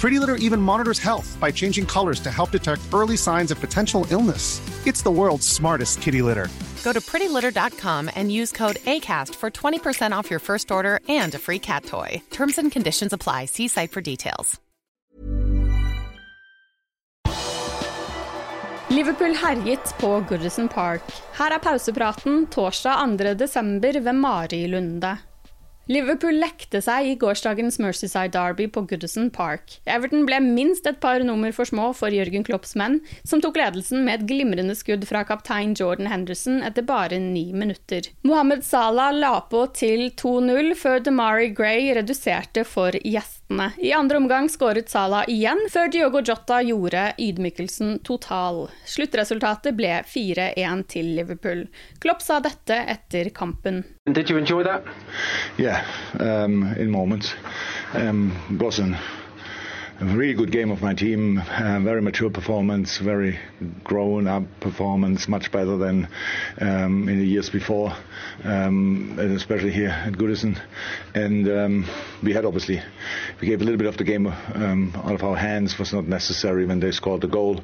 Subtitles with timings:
[0.00, 4.06] Pretty Litter even monitors health by changing colors to help detect early signs of potential
[4.10, 4.60] illness.
[4.86, 6.48] It's the world's smartest kitty litter.
[6.84, 11.38] Go to prettylitter.com and use code ACAST for 20% off your first order and a
[11.38, 12.22] free cat toy.
[12.30, 13.46] Terms and conditions apply.
[13.46, 14.60] See site for details.
[18.88, 21.02] Liverpool herjet på Goodison Park.
[21.32, 23.34] Her er pausepraten torsdag 2.
[23.34, 25.16] desember ved Marilunde.
[25.86, 29.76] Liverpool lekte seg i gårsdagens Mercyside Derby på Goodison Park.
[29.86, 34.02] Everton ble minst et par nummer for små for Jørgen Klopps menn, som tok ledelsen
[34.02, 38.10] med et glimrende skudd fra kaptein Jordan Henderson etter bare ni minutter.
[38.26, 43.45] Mohammed Salah la på til 2-0 før DeMari Gray reduserte for gjestene.
[43.78, 48.66] I andre omgang skåret Salah igjen, før Diogo Jota gjorde ydmykelsen total.
[48.84, 51.66] Sluttresultatet ble 4-1 til Liverpool.
[52.02, 53.84] Klopp sa dette etter kampen.
[54.10, 54.82] Did you enjoy that?
[55.58, 55.86] Yeah,
[56.18, 57.34] um, in moments.
[57.94, 58.32] Um,
[60.04, 61.38] really good game of my team.
[61.38, 63.38] Uh, very mature performance, very
[63.82, 66.08] grown up performance, much better than
[66.60, 67.96] um, in the years before,
[68.44, 70.60] um, and especially here at Goodison.
[71.14, 71.90] And um,
[72.22, 72.82] we had obviously,
[73.40, 75.78] we gave a little bit of the game um, out of our hands.
[75.78, 77.60] Was not necessary when they scored the goal.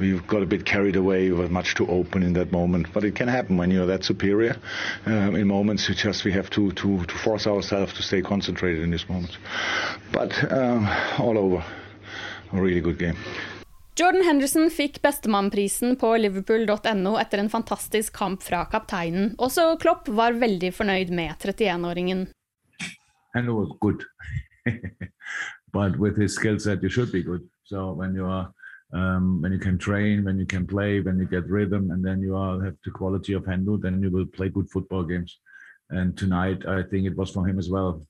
[0.00, 1.30] We got a bit carried away.
[1.30, 2.88] We were much too open in that moment.
[2.94, 4.56] But it can happen when you're that superior.
[5.04, 8.82] Um, in moments, you just we have to, to, to force ourselves to stay concentrated
[8.82, 9.36] in this moment.
[10.12, 10.86] But um,
[11.18, 11.64] all over,
[12.60, 13.16] really good game.
[13.94, 19.36] Jordan Henderson fikk bestemannprisen på liverpool.no etter en fantastisk kamp fra kapteinen.
[19.38, 22.26] Også Klopp var veldig fornøyd med 31-åringen.
[23.34, 24.02] Hendo was good,
[25.76, 27.46] but with his skill set, you should be good.
[27.64, 28.50] So when you are,
[28.92, 32.20] um, when you can train, when you can play, when you get rhythm, and then
[32.20, 35.38] you are, have the quality of Hendo, then you will play good football games.
[35.90, 38.02] And tonight, I think it was for him as well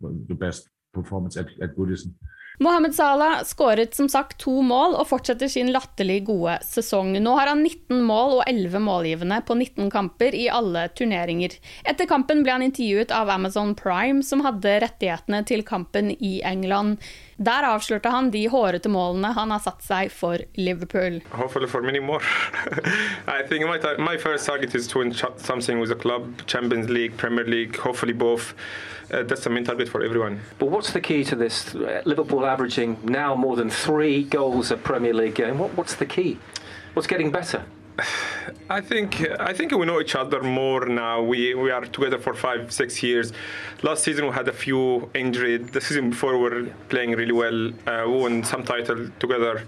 [0.00, 2.14] the best performance at, at Goodison.
[2.62, 7.10] Mohammed Salah skåret som sagt to mål og fortsetter sin latterlig gode sesong.
[7.18, 11.56] Nå har han 19 mål og 11 målgivende på 19 kamper i alle turneringer.
[11.88, 17.02] Etter kampen ble han intervjuet av Amazon Prime, som hadde rettighetene til kampen i England.
[17.38, 21.20] Der avslørte han de hårete målene han har satt seg for Liverpool.
[21.32, 22.20] Håper for mange.
[23.26, 27.16] I think my, my first target is to win something with the club, Champions League,
[27.16, 28.54] Premier League, hopefully both.
[29.12, 30.40] Uh, that's the main target for everyone.
[30.58, 31.74] But what's the key to this?
[32.04, 35.58] Liverpool averaging now more than three goals a Premier League game.
[35.58, 36.38] What, what's the key?
[36.94, 37.64] What's getting better?
[38.70, 41.22] I think I think we know each other more now.
[41.22, 43.32] We we are together for five six years.
[43.82, 45.70] Last season we had a few injuries.
[45.70, 47.68] The season before we were playing really well.
[47.86, 49.64] Uh, we won some title together.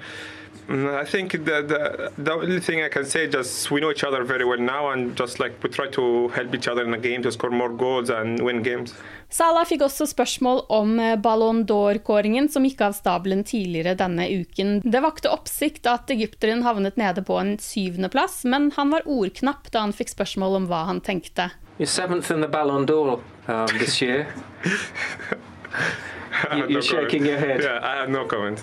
[0.69, 4.25] I think the, the, the only thing I can say just we know each other
[4.25, 7.23] very well now and just like we try to help each other in the game
[7.23, 8.95] to score more goals and win games.
[9.29, 14.79] Salah fikk også spørsmål om Ballon d'Or-kåringen som gikk av stabelen tidligere denne uken.
[14.85, 19.85] Det vakte oppsikt at egypteren havnet nede på en syvendeplass, men han var ordknapp da
[19.85, 21.51] han fikk spørsmål om hva han tenkte.
[21.79, 24.29] You're seventh in the Ballon d'Or um, this year.
[26.53, 27.63] You, you're shaking your head.
[27.63, 28.63] Yeah, I have no comment.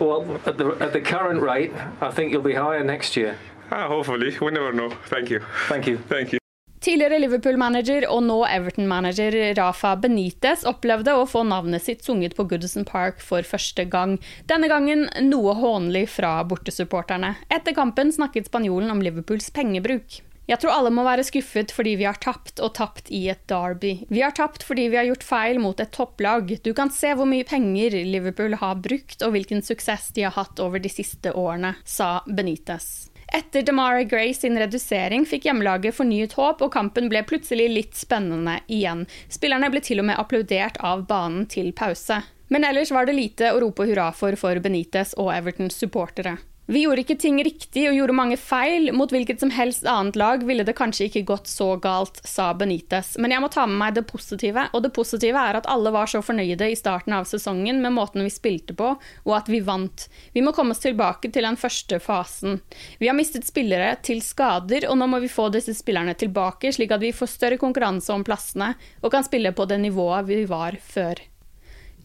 [0.00, 3.36] Well, at the, at the current rate, I think you'll be higher next year.
[3.70, 4.36] Ah, hopefully.
[4.40, 4.90] We never know.
[5.06, 5.40] Thank you.
[5.68, 5.98] Thank you.
[6.08, 6.40] Thank you.
[6.80, 12.86] Tidligere Liverpool-manager og nå Everton-manager Rafa Benitez opplevde å få navnet sitt sunget på Goodison
[12.88, 14.16] Park for første gang.
[14.48, 17.34] Denne gangen noe hånlig fra bortesupporterne.
[17.52, 20.22] Etter kampen snakket spanjolen om Liverpools pengebruk.
[20.50, 24.00] Jeg tror alle må være skuffet fordi vi har tapt, og tapt i et derby.
[24.10, 26.56] Vi har tapt fordi vi har gjort feil mot et topplag.
[26.64, 30.58] Du kan se hvor mye penger Liverpool har brukt, og hvilken suksess de har hatt
[30.58, 33.06] over de siste årene, sa Benitez.
[33.30, 38.58] Etter Damari Gray sin redusering fikk hjemmelaget fornyet håp, og kampen ble plutselig litt spennende
[38.66, 39.06] igjen.
[39.30, 42.24] Spillerne ble til og med applaudert av banen til pause.
[42.50, 46.40] Men ellers var det lite å rope hurra for for Benitez og Evertons supportere.
[46.70, 48.92] Vi gjorde ikke ting riktig og gjorde mange feil.
[48.94, 53.16] Mot hvilket som helst annet lag ville det kanskje ikke gått så galt, sa Benitez.
[53.18, 56.06] Men jeg må ta med meg det positive, og det positive er at alle var
[56.06, 58.92] så fornøyde i starten av sesongen med måten vi spilte på,
[59.26, 60.06] og at vi vant.
[60.30, 62.60] Vi må komme oss tilbake til den første fasen.
[63.02, 66.94] Vi har mistet spillere til skader, og nå må vi få disse spillerne tilbake, slik
[66.94, 70.78] at vi får større konkurranse om plassene og kan spille på det nivået vi var
[70.78, 71.18] før.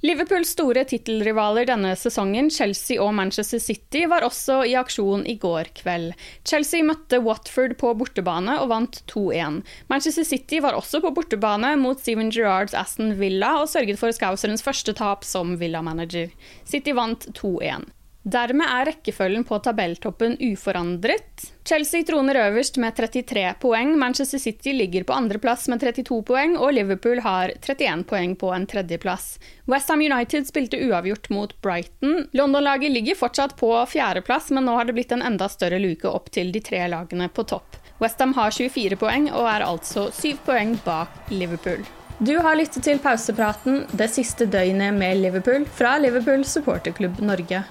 [0.04, 5.72] Liverpools store tittelrivaler denne sesongen, Chelsea og Manchester City, var også i aksjon i går
[5.78, 6.12] kveld.
[6.46, 9.62] Chelsea møtte Watford på bortebane og vant 2-1.
[9.92, 14.66] Manchester City var også på bortebane mot Steven Gerrards Aston Villa og sørget for Scouserens
[14.66, 16.34] første tap som Villa-manager.
[16.68, 17.88] City vant 2-1.
[18.26, 21.44] Dermed er rekkefølgen på tabelltoppen uforandret.
[21.66, 26.74] Chelsea troner øverst med 33 poeng, Manchester City ligger på andreplass med 32 poeng, og
[26.74, 29.36] Liverpool har 31 poeng på en tredjeplass.
[29.70, 32.26] Westham United spilte uavgjort mot Brighton.
[32.34, 36.34] London-laget ligger fortsatt på fjerdeplass, men nå har det blitt en enda større luke opp
[36.34, 37.78] til de tre lagene på topp.
[38.02, 41.86] Westham har 24 poeng og er altså 7 poeng bak Liverpool.
[42.18, 47.62] Du har lyttet til pausepraten det siste døgnet med Liverpool fra Liverpool supporterklubb Norge.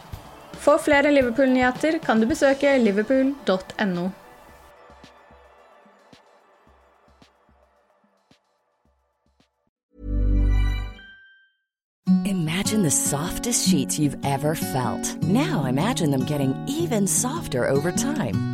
[0.58, 4.10] For flere Liverpool-nyheter kan du besøke liverpool.no.
[12.24, 15.22] Imagine the softest sheets you've ever felt.
[15.22, 18.53] Now imagine them getting even softer over time.